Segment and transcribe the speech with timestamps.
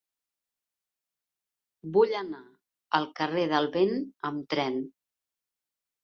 [1.97, 2.39] Vull anar
[2.99, 3.93] al carrer del Vent
[4.31, 4.79] amb tren.